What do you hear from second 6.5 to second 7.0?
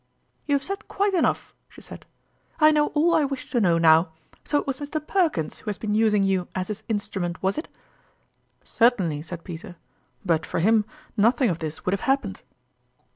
as his in